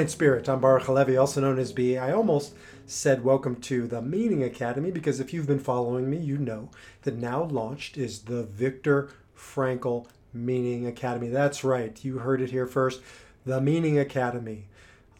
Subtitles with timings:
[0.00, 0.48] Defiant Spirit.
[0.48, 1.98] I'm Baruch Halevi, also known as B.
[1.98, 2.54] I almost
[2.86, 6.70] said welcome to the Meaning Academy because if you've been following me, you know
[7.02, 11.28] that now launched is the Viktor Frankl Meaning Academy.
[11.28, 13.02] That's right, you heard it here first.
[13.44, 14.68] The Meaning Academy.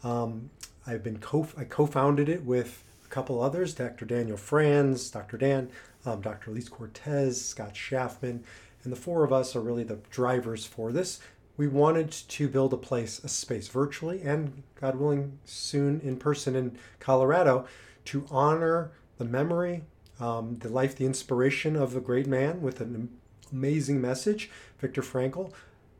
[0.03, 0.49] Um,
[0.87, 4.05] I've been co I co-founded it with a couple others, Dr.
[4.05, 5.37] Daniel Franz, Dr.
[5.37, 5.69] Dan,
[6.07, 6.49] um, Dr.
[6.49, 8.39] Elise Cortez, Scott Schaffman,
[8.83, 11.19] and the four of us are really the drivers for this.
[11.57, 16.55] We wanted to build a place, a space virtually and, God willing, soon in person
[16.55, 17.65] in Colorado
[18.05, 19.83] to honor the memory,
[20.19, 23.09] um, the life, the inspiration of a great man with an
[23.51, 25.51] amazing message, Viktor Frankl,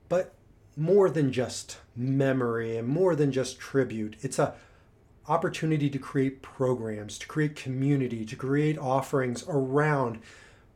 [0.10, 0.34] but
[0.78, 4.16] more than just memory and more than just tribute.
[4.22, 4.56] It's a
[5.28, 10.20] opportunity to create programs, to create community, to create offerings around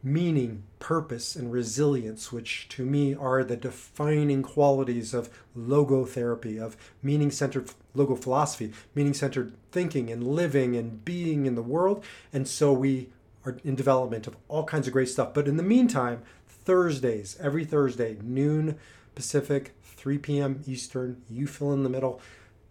[0.05, 7.31] meaning, purpose, and resilience, which to me are the defining qualities of logotherapy, of meaning
[7.31, 12.05] centered logo philosophy, meaning centered thinking and living and being in the world.
[12.31, 13.09] And so we
[13.45, 15.33] are in development of all kinds of great stuff.
[15.33, 18.77] But in the meantime, Thursdays, every Thursday, noon
[19.15, 20.61] Pacific, 3 p.m.
[20.67, 22.21] Eastern, you fill in the middle.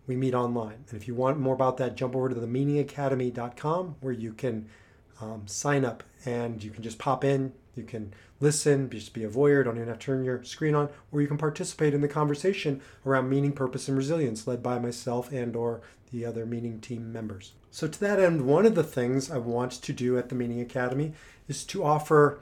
[0.07, 0.85] We meet online.
[0.89, 4.69] And if you want more about that, jump over to themeaningacademy.com where you can
[5.21, 7.53] um, sign up and you can just pop in.
[7.77, 10.89] You can listen, just be a voyeur, don't even have to turn your screen on,
[11.11, 15.33] or you can participate in the conversation around meaning, purpose, and resilience led by myself
[15.33, 15.81] and or
[16.13, 17.53] the other meaning team members.
[17.71, 20.61] So to that end, one of the things I want to do at the Meaning
[20.61, 21.13] Academy
[21.49, 22.39] is to offer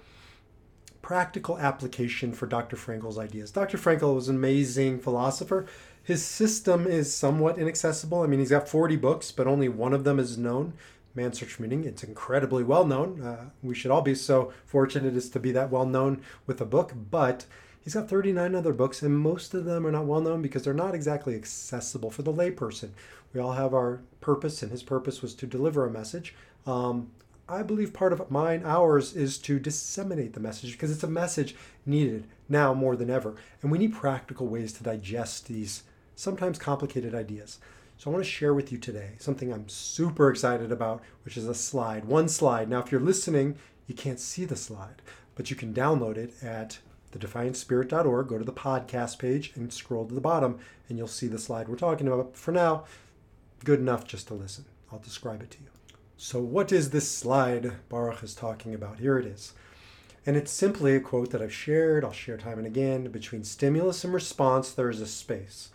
[1.00, 2.77] practical application for Dr.
[2.77, 3.50] Frankl's ideas.
[3.50, 3.78] Dr.
[3.78, 5.66] Frankl was an amazing philosopher.
[6.03, 8.22] His system is somewhat inaccessible.
[8.22, 10.75] I mean, he's got 40 books, but only one of them is known.
[11.15, 11.84] Man's Search Meaning.
[11.84, 13.23] It's incredibly well known.
[13.23, 16.67] Uh, we should all be so fortunate as to be that well known with a
[16.67, 17.47] book, but
[17.83, 20.75] he's got 39 other books, and most of them are not well known because they're
[20.75, 22.91] not exactly accessible for the layperson.
[23.33, 26.34] We all have our purpose, and his purpose was to deliver a message.
[26.67, 27.11] Um,
[27.49, 31.55] I believe part of mine, ours, is to disseminate the message because it's a message
[31.84, 33.34] needed now more than ever.
[33.61, 35.83] And we need practical ways to digest these
[36.15, 37.59] sometimes complicated ideas.
[38.03, 41.47] So I want to share with you today something I'm super excited about, which is
[41.47, 42.05] a slide.
[42.05, 42.69] One slide.
[42.69, 43.55] Now, if you're listening,
[43.87, 45.01] you can't see the slide,
[45.37, 46.81] but you can download it at
[47.13, 48.27] thedefiantspirit.org.
[48.27, 50.59] Go to the podcast page and scroll to the bottom,
[50.89, 52.37] and you'll see the slide we're talking about.
[52.37, 52.87] For now,
[53.63, 54.65] good enough just to listen.
[54.91, 55.69] I'll describe it to you.
[56.17, 58.99] So, what is this slide Baruch is talking about?
[58.99, 59.53] Here it is.
[60.27, 63.13] And it's simply a quote that I've shared, I'll share time and again.
[63.13, 65.71] Between stimulus and response, there is a space.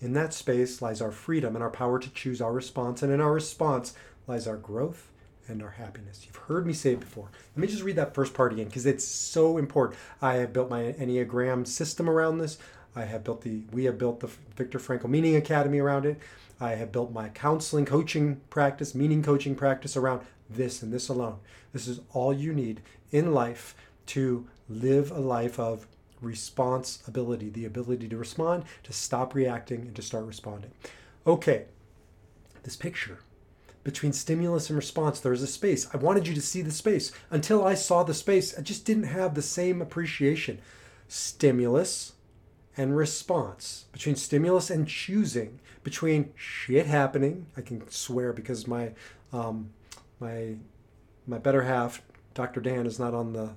[0.00, 3.02] In that space lies our freedom and our power to choose our response.
[3.02, 3.94] And in our response
[4.26, 5.10] lies our growth
[5.48, 6.24] and our happiness.
[6.26, 7.30] You've heard me say it before.
[7.56, 9.98] Let me just read that first part again because it's so important.
[10.22, 12.58] I have built my Enneagram system around this.
[12.94, 16.20] I have built the, we have built the Viktor Frankl Meaning Academy around it.
[16.60, 21.38] I have built my counseling coaching practice, meaning coaching practice around this and this alone.
[21.72, 23.74] This is all you need in life
[24.06, 25.86] to live a life of
[26.20, 30.70] responsibility, the ability to respond, to stop reacting, and to start responding.
[31.26, 31.66] Okay,
[32.62, 33.18] this picture
[33.88, 35.88] between stimulus and response, there's a space.
[35.94, 37.10] I wanted you to see the space.
[37.30, 40.58] Until I saw the space, I just didn't have the same appreciation.
[41.08, 42.12] Stimulus
[42.76, 47.46] and response, between stimulus and choosing, between shit happening.
[47.56, 48.92] I can swear because my
[49.32, 49.70] um,
[50.20, 50.56] my
[51.26, 52.02] my better half,
[52.34, 52.60] Dr.
[52.60, 53.52] Dan, is not on the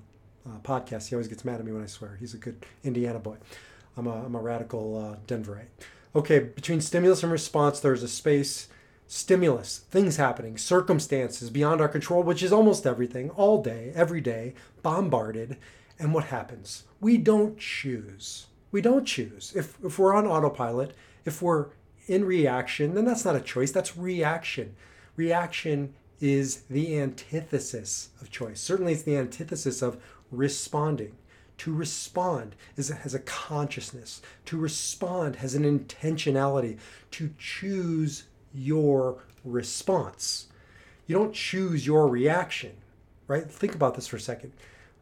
[0.46, 1.10] uh, podcast.
[1.10, 2.18] He always gets mad at me when I swear.
[2.20, 3.38] He's a good Indiana boy.
[3.98, 5.68] I'm a, I'm a radical uh, Denverite.
[6.16, 8.68] Okay, between stimulus and response, there's a space.
[9.08, 14.54] Stimulus, things happening, circumstances beyond our control, which is almost everything, all day, every day,
[14.84, 15.58] bombarded.
[16.00, 16.86] And what happens?
[17.02, 18.48] We don't choose.
[18.72, 19.52] We don't choose.
[19.54, 20.96] If, if we're on autopilot,
[21.26, 21.68] if we're
[22.08, 24.76] in reaction, then that's not a choice, that's reaction.
[25.18, 28.62] Reaction is the antithesis of choice.
[28.62, 31.14] Certainly, it's the antithesis of responding.
[31.60, 34.22] To respond is, has a consciousness.
[34.46, 36.80] To respond has an intentionality.
[37.12, 38.24] To choose
[38.54, 40.48] your response.
[41.06, 42.72] You don't choose your reaction,
[43.28, 43.50] right?
[43.50, 44.54] Think about this for a second.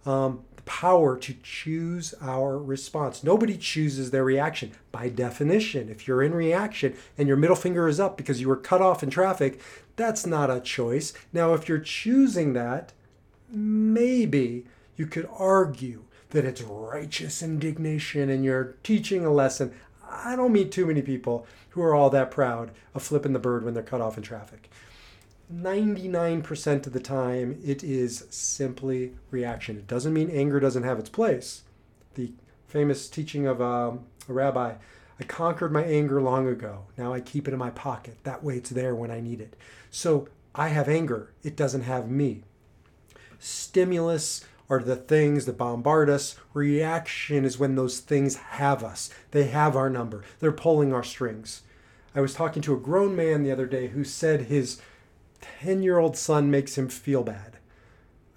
[0.06, 3.24] Um, the power to choose our response.
[3.24, 4.72] Nobody chooses their reaction.
[4.92, 8.58] By definition, if you're in reaction and your middle finger is up because you were
[8.58, 9.62] cut off in traffic,
[9.96, 11.14] that's not a choice.
[11.32, 12.94] Now, if you're choosing that,
[13.50, 14.66] maybe
[15.00, 19.74] you could argue that it's righteous indignation and you're teaching a lesson.
[20.12, 23.64] I don't meet too many people who are all that proud of flipping the bird
[23.64, 24.70] when they're cut off in traffic.
[25.52, 29.78] 99% of the time, it is simply reaction.
[29.78, 31.64] It doesn't mean anger doesn't have its place.
[32.16, 32.34] The
[32.68, 34.74] famous teaching of um, a rabbi
[35.18, 36.86] I conquered my anger long ago.
[36.98, 38.18] Now I keep it in my pocket.
[38.24, 39.56] That way it's there when I need it.
[39.92, 42.44] So I have anger, it doesn't have me.
[43.38, 46.36] Stimulus are the things that bombard us.
[46.54, 49.10] Reaction is when those things have us.
[49.32, 50.24] They have our number.
[50.40, 51.64] They're pulling our strings.
[52.14, 54.82] I was talking to a grown man the other day who said his
[55.62, 57.58] 10 year old son makes him feel bad.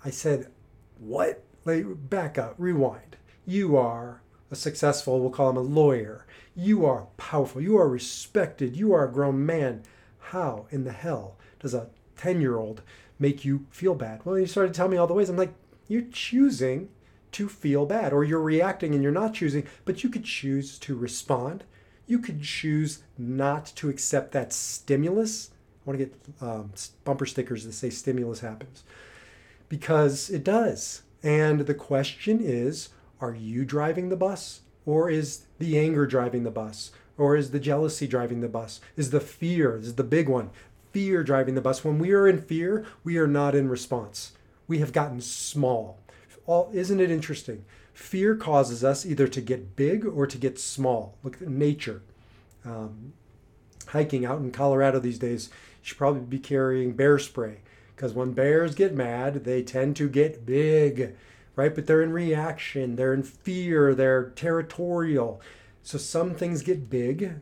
[0.04, 0.50] I said,
[0.98, 1.44] What?
[1.64, 3.16] Like, back up, rewind.
[3.46, 4.20] You are
[4.50, 6.26] a successful, we'll call him a lawyer.
[6.54, 7.60] You are powerful.
[7.60, 8.76] You are respected.
[8.76, 9.82] You are a grown man.
[10.18, 12.82] How in the hell does a 10 year old
[13.18, 14.20] make you feel bad?
[14.24, 15.28] Well, he started telling me all the ways.
[15.28, 15.54] I'm like,
[15.88, 16.88] You're choosing
[17.32, 20.94] to feel bad, or you're reacting and you're not choosing, but you could choose to
[20.94, 21.64] respond.
[22.06, 25.50] You could choose not to accept that stimulus
[25.84, 26.72] I want to get um,
[27.04, 28.84] bumper stickers that say stimulus happens
[29.68, 31.02] because it does.
[31.22, 32.90] And the question is
[33.20, 36.92] are you driving the bus or is the anger driving the bus?
[37.18, 38.80] Or is the jealousy driving the bus?
[38.96, 40.50] Is the fear, this is the big one,
[40.92, 41.84] fear driving the bus?
[41.84, 44.32] When we are in fear, we are not in response.
[44.68, 45.98] We have gotten small.
[46.46, 47.64] All, isn't it interesting?
[47.92, 51.16] Fear causes us either to get big or to get small.
[51.22, 52.02] Look at nature.
[52.64, 53.12] Um,
[53.88, 57.58] hiking out in Colorado these days, you should probably be carrying bear spray
[57.94, 61.14] because when bears get mad, they tend to get big,
[61.54, 61.74] right?
[61.74, 65.40] But they're in reaction, they're in fear, they're territorial.
[65.82, 67.34] So some things get big.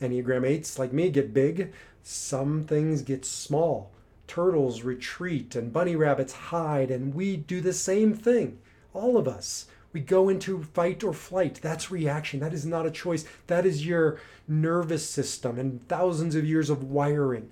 [0.00, 1.72] Enneagram 8s, like me, get big.
[2.02, 3.90] Some things get small.
[4.28, 8.60] Turtles retreat and bunny rabbits hide, and we do the same thing.
[8.94, 9.66] All of us.
[9.92, 11.58] We go into fight or flight.
[11.62, 12.38] That's reaction.
[12.40, 13.24] That is not a choice.
[13.48, 17.50] That is your nervous system and thousands of years of wiring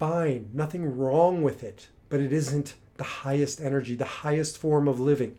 [0.00, 4.98] fine, nothing wrong with it, but it isn't the highest energy, the highest form of
[4.98, 5.36] living.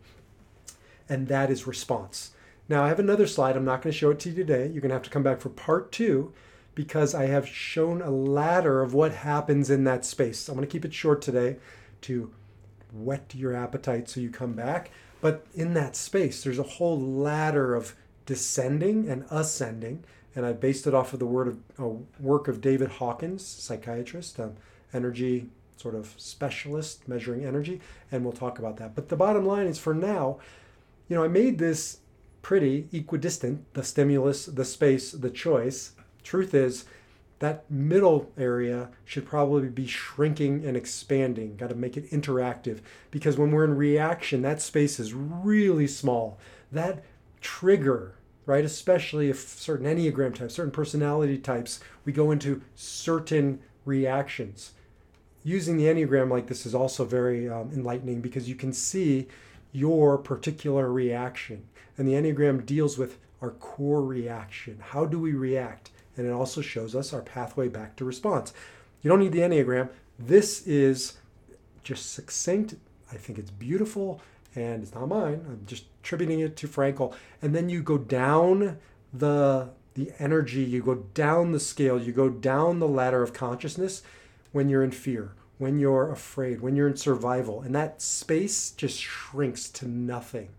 [1.10, 2.32] And that is response.
[2.70, 3.58] Now, I have another slide.
[3.58, 4.68] I'm not going to show it to you today.
[4.68, 6.32] You're going to have to come back for part two
[6.76, 10.48] because I have shown a ladder of what happens in that space.
[10.48, 11.58] I'm going to keep it short today
[12.02, 12.32] to
[12.94, 14.92] whet your appetite so you come back.
[15.22, 17.96] But in that space, there's a whole ladder of
[18.26, 20.04] descending and ascending
[20.36, 21.88] and I based it off of the word of uh,
[22.20, 24.54] work of David Hawkins, psychiatrist, um,
[24.94, 27.82] energy sort of specialist, measuring energy,
[28.12, 28.94] and we'll talk about that.
[28.94, 30.38] But the bottom line is, for now,
[31.10, 32.00] you know, I made this
[32.42, 35.94] pretty equidistant: the stimulus, the space, the choice.
[36.24, 36.86] Truth is,
[37.40, 41.58] that middle area should probably be shrinking and expanding.
[41.58, 46.38] Got to make it interactive because when we're in reaction, that space is really small.
[46.72, 47.04] That
[47.42, 48.16] trigger
[48.46, 48.66] right?
[48.66, 54.72] Especially if certain Enneagram types, certain personality types, we go into certain reactions.
[55.44, 59.28] Using the Enneagram like this is also very um, enlightening because you can see
[59.72, 61.66] your particular reaction.
[61.98, 64.80] And the Enneagram deals with our core reaction.
[64.90, 65.91] How do we react?
[66.18, 68.54] And it also shows us our pathway back to response.
[69.02, 69.90] You don't need the Enneagram.
[70.20, 71.18] This is
[71.84, 72.76] just succinct.
[73.12, 74.22] I think it's beautiful
[74.56, 75.46] and it's not mine.
[75.48, 77.14] I'm just attributing it to Frankl.
[77.42, 78.78] And then you go down
[79.14, 84.02] the the energy, you go down the scale, you go down the ladder of consciousness
[84.54, 87.62] when you're in fear, when you're afraid, when you're in survival.
[87.62, 90.50] And that space just shrinks to nothing.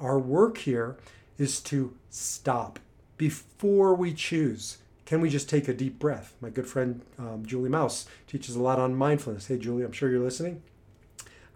[0.00, 0.96] Our work here
[1.38, 2.80] is to stop
[3.16, 4.78] before we choose.
[5.06, 6.34] Can we just take a deep breath?
[6.40, 9.46] My good friend um, Julie Mouse teaches a lot on mindfulness.
[9.46, 10.62] Hey, Julie, I'm sure you're listening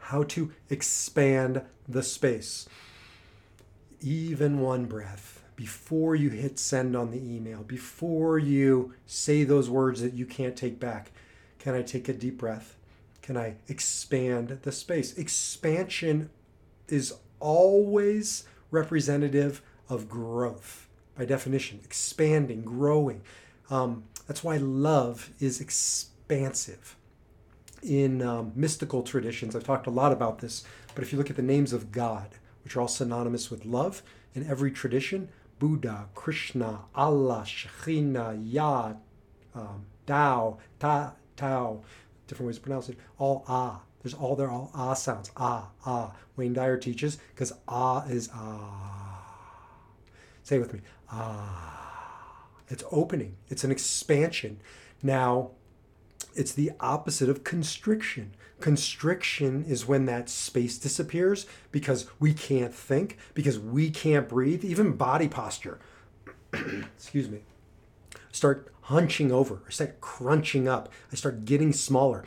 [0.09, 2.67] how to expand the space.
[4.01, 10.01] Even one breath before you hit send on the email, before you say those words
[10.01, 11.11] that you can't take back.
[11.59, 12.77] Can I take a deep breath?
[13.21, 15.19] Can I expand the space?
[15.19, 16.31] Expansion
[16.89, 20.88] is always representative of growth
[21.19, 23.21] by definition, expanding, growing.
[23.69, 26.97] Um, that's why love is expansive
[27.83, 31.37] in um, mystical traditions, I've talked a lot about this, but if you look at
[31.37, 32.31] the names of God,
[32.65, 34.03] which are all synonymous with love,
[34.35, 38.95] in every tradition, Buddha, Krishna, Allah, Shekhinah, Yah,
[39.55, 41.83] um, Tao, Ta, Tao,
[42.27, 42.99] different ways to pronounce it.
[43.19, 43.83] All ah.
[44.03, 45.33] There's all there all ah sounds.
[45.37, 46.15] Ah, ah.
[46.37, 49.19] Wayne Dyer teaches because ah is ah.
[50.45, 50.81] Say it with me.
[51.11, 51.79] Ah.
[52.69, 53.37] It's opening.
[53.49, 54.61] It's an expansion.
[55.03, 55.53] Now,
[56.35, 58.35] it's the opposite of constriction.
[58.61, 64.97] Constriction is when that space disappears because we can't think, because we can't breathe, even
[64.97, 65.79] body posture.
[66.53, 67.41] Excuse me.
[68.33, 72.25] Start hunching over, I start crunching up, I start getting smaller.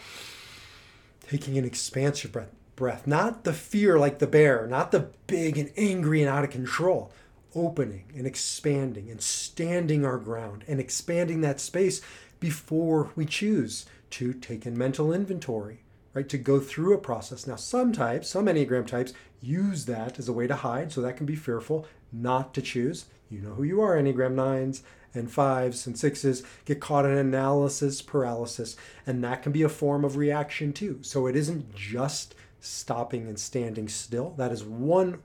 [1.27, 5.71] Taking an expansive breath, breath, not the fear like the bear, not the big and
[5.77, 7.11] angry and out of control.
[7.53, 12.01] Opening and expanding and standing our ground and expanding that space
[12.39, 16.29] before we choose to take in mental inventory, right?
[16.29, 17.48] To go through a process.
[17.48, 21.17] Now, some types, some Enneagram types, use that as a way to hide, so that
[21.17, 23.05] can be fearful, not to choose.
[23.29, 24.81] You know who you are, Enneagram 9s
[25.13, 30.05] and 5s and 6s get caught in analysis paralysis, and that can be a form
[30.05, 31.00] of reaction too.
[31.01, 35.22] So it isn't just stopping and standing still, that is one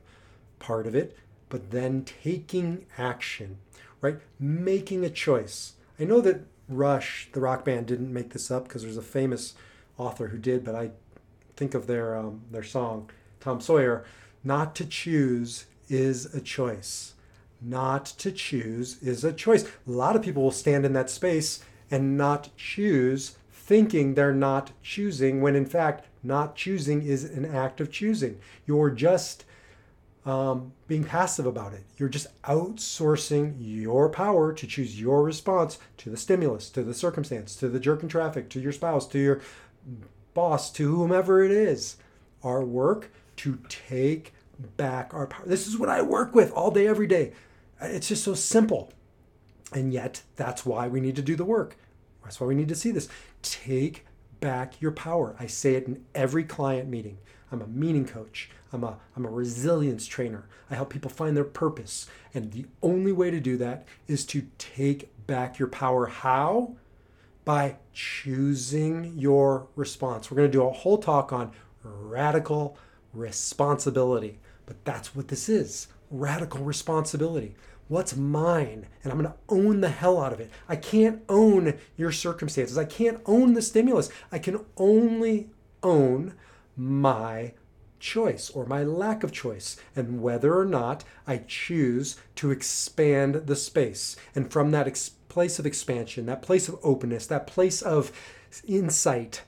[0.59, 1.16] part of it,
[1.49, 3.59] but then taking action,
[4.00, 4.19] right?
[4.38, 5.75] Making a choice.
[5.99, 9.55] I know that Rush, the rock band, didn't make this up because there's a famous
[9.99, 10.91] author who did, but I
[11.57, 13.11] think of their um, their song,
[13.41, 14.05] Tom Sawyer.
[14.43, 17.15] Not to choose is a choice.
[17.61, 19.65] Not to choose is a choice.
[19.65, 24.73] A lot of people will stand in that space and not choose, thinking they're not
[24.83, 28.38] choosing, when in fact, not choosing is an act of choosing.
[28.67, 29.45] You're just
[30.26, 31.85] um, being passive about it.
[31.97, 37.54] You're just outsourcing your power to choose your response to the stimulus, to the circumstance,
[37.56, 39.40] to the jerk in traffic, to your spouse, to your
[40.35, 41.97] boss, to whomever it is.
[42.42, 44.35] Our work to take
[44.76, 45.47] back our power.
[45.47, 47.33] This is what I work with all day, every day.
[47.80, 48.92] It's just so simple.
[49.73, 51.76] And yet, that's why we need to do the work.
[52.25, 53.09] That's why we need to see this.
[53.42, 54.04] Take
[54.40, 55.37] back your power.
[55.38, 57.18] I say it in every client meeting.
[57.52, 58.50] I'm a meaning coach.
[58.76, 60.47] I'm a, I'm a resilience trainer.
[60.71, 62.06] I help people find their purpose.
[62.35, 66.06] And the only way to do that is to take back your power.
[66.06, 66.76] How?
[67.45, 70.30] By choosing your response.
[70.30, 71.52] We're going to do a whole talk on
[71.83, 72.76] radical
[73.14, 74.40] responsibility.
[74.66, 77.56] But that's what this is radical responsibility.
[77.88, 78.87] What's mine?
[79.02, 80.50] And I'm going to own the hell out of it.
[80.68, 82.76] I can't own your circumstances.
[82.76, 84.11] I can't own the stimulus.
[84.30, 85.49] I can only
[85.83, 86.35] own
[86.76, 87.54] my
[87.99, 93.57] choice or my lack of choice and whether or not I choose to expand the
[93.57, 94.17] space.
[94.35, 98.12] And from that ex- place of expansion, that place of openness, that place of
[98.67, 99.43] insight,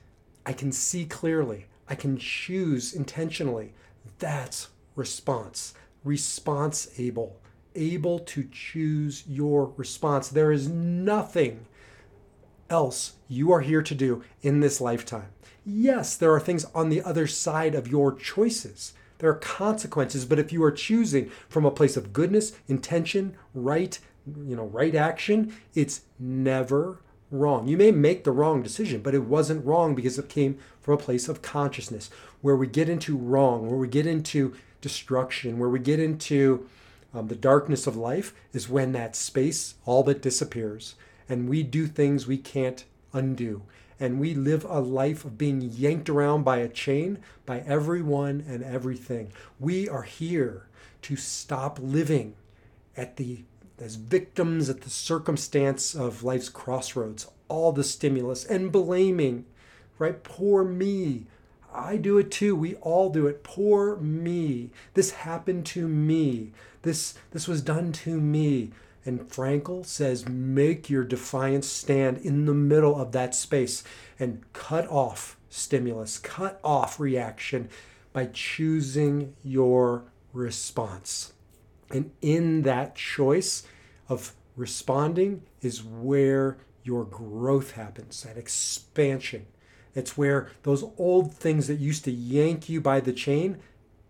[0.45, 1.65] I can see clearly.
[1.87, 3.73] I can choose intentionally.
[4.19, 5.73] That's response.
[6.03, 7.39] Response able.
[7.75, 10.29] Able to choose your response.
[10.29, 11.65] There is nothing
[12.69, 15.29] else you are here to do in this lifetime.
[15.65, 18.93] Yes, there are things on the other side of your choices.
[19.19, 23.99] There are consequences, but if you are choosing from a place of goodness, intention, right,
[24.25, 27.67] you know, right action, it's never wrong.
[27.67, 30.97] You may make the wrong decision, but it wasn't wrong because it came from a
[30.97, 32.09] place of consciousness
[32.41, 36.67] where we get into wrong, where we get into destruction, where we get into
[37.13, 40.95] um, the darkness of life is when that space all but disappears
[41.27, 43.63] and we do things we can't undo
[43.99, 48.63] and we live a life of being yanked around by a chain by everyone and
[48.63, 49.31] everything.
[49.59, 50.67] We are here
[51.03, 52.35] to stop living
[52.95, 53.43] at the
[53.79, 59.45] as victims at the circumstance of life's crossroads, all the stimulus and blaming,
[59.97, 60.21] right?
[60.21, 61.27] Poor me.
[61.73, 62.55] I do it too.
[62.55, 63.43] We all do it.
[63.43, 64.71] Poor me.
[64.95, 66.51] This happened to me.
[66.81, 68.71] This this was done to me.
[69.05, 73.83] And Frankl says, make your defiance stand in the middle of that space
[74.19, 77.69] and cut off stimulus, cut off reaction
[78.13, 80.03] by choosing your
[80.33, 81.33] response.
[81.91, 83.63] And in that choice
[84.07, 89.47] of responding is where your growth happens, that expansion.
[89.95, 93.57] It's where those old things that used to yank you by the chain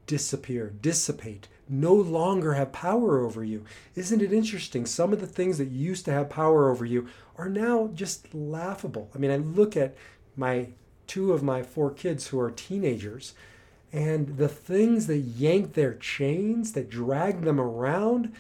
[0.09, 3.63] disappear, dissipate, no longer have power over you.
[3.93, 4.87] Isn't it interesting?
[4.87, 9.11] Some of the things that used to have power over you are now just laughable.
[9.13, 9.95] I mean, I look at
[10.35, 10.69] my
[11.05, 13.35] two of my four kids who are teenagers,
[13.93, 18.33] and the things that yank their chains, that drag them around,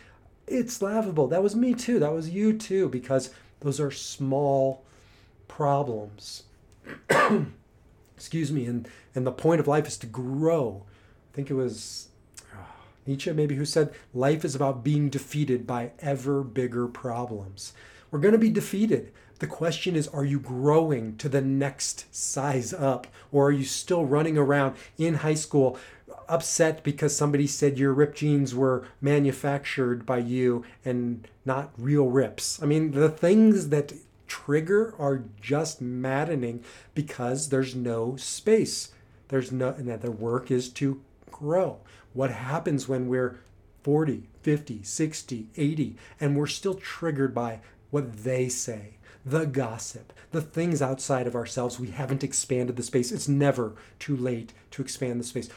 [0.47, 1.27] it's laughable.
[1.27, 1.99] That was me too.
[1.99, 4.83] That was you too, because those are small
[5.47, 6.45] problems.
[8.17, 8.65] Excuse me.
[8.65, 10.85] And, and the point of life is to grow.
[11.31, 12.07] I think it was
[12.53, 12.57] uh,
[13.05, 17.73] Nietzsche, maybe, who said life is about being defeated by ever bigger problems.
[18.11, 22.73] We're going to be defeated, The question is, are you growing to the next size
[22.73, 23.07] up?
[23.31, 25.77] Or are you still running around in high school
[26.27, 32.61] upset because somebody said your rip jeans were manufactured by you and not real rips?
[32.61, 33.93] I mean, the things that
[34.27, 38.91] trigger are just maddening because there's no space.
[39.29, 41.79] There's no, and that the work is to grow.
[42.13, 43.39] What happens when we're
[43.83, 47.59] 40, 50, 60, 80, and we're still triggered by
[47.91, 48.95] what they say,
[49.25, 51.79] the gossip, the things outside of ourselves?
[51.79, 53.11] We haven't expanded the space.
[53.11, 55.49] It's never too late to expand the space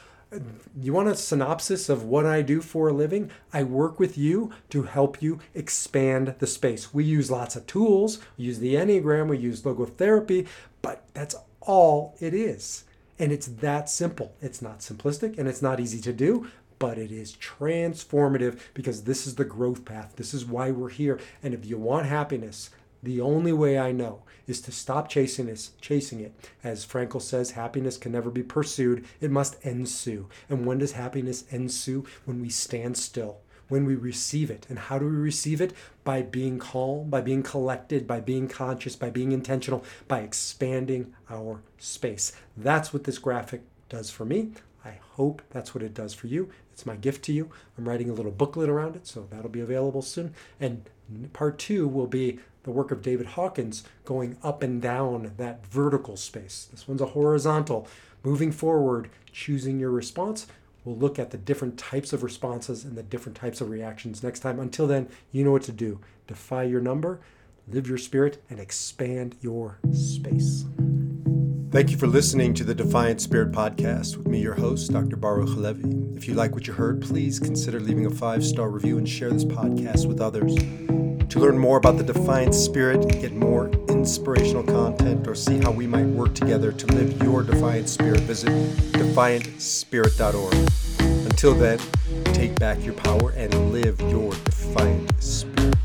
[0.81, 3.31] you want a synopsis of what I do for a living?
[3.53, 6.95] I work with you to help you expand the space.
[6.95, 10.47] We use lots of tools, we use the Enneagram, we use logotherapy,
[10.81, 12.85] but that's all it is.
[13.19, 14.35] And it's that simple.
[14.41, 19.27] It's not simplistic and it's not easy to do, but it is transformative because this
[19.27, 20.15] is the growth path.
[20.17, 21.21] This is why we're here.
[21.43, 22.71] And if you want happiness,
[23.03, 26.33] the only way I know is to stop chasing it, chasing it.
[26.63, 30.29] As Frankl says, happiness can never be pursued, it must ensue.
[30.49, 32.05] And when does happiness ensue?
[32.25, 33.41] When we stand still,
[33.73, 34.67] when we receive it.
[34.69, 35.73] And how do we receive it?
[36.05, 41.63] By being calm, by being collected, by being conscious, by being intentional, by expanding our
[41.79, 42.33] space.
[42.55, 44.51] That's what this graphic does for me.
[44.85, 46.51] I hope that's what it does for you.
[46.75, 47.49] It's my gift to you.
[47.79, 50.35] I'm writing a little booklet around it, so that'll be available soon.
[50.61, 50.91] And
[51.33, 56.19] part two will be the work of David Hawkins going up and down that vertical
[56.19, 56.69] space.
[56.71, 57.89] This one's a horizontal.
[58.23, 60.47] Moving forward, choosing your response.
[60.85, 64.41] We'll look at the different types of responses and the different types of reactions next
[64.41, 64.59] time.
[64.59, 66.01] Until then, you know what to do.
[66.27, 67.21] Defy your number,
[67.69, 70.65] live your spirit, and expand your space.
[71.71, 75.17] Thank you for listening to the Defiant Spirit podcast with me, your host, Dr.
[75.17, 75.89] Baruch Halevi.
[76.15, 79.31] If you like what you heard, please consider leaving a five star review and share
[79.31, 80.55] this podcast with others.
[81.33, 83.71] To learn more about the Defiant Spirit, get more
[84.03, 88.49] inspirational content, or see how we might work together to live your Defiant Spirit, visit
[88.95, 90.55] defiantspirit.org.
[91.31, 91.79] Until then,
[92.35, 95.77] take back your power and live your Defiant Spirit.